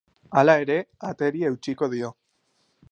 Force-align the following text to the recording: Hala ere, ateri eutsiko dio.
Hala 0.39 0.55
ere, 0.63 0.77
ateri 1.11 1.47
eutsiko 1.51 1.93
dio. 1.97 2.13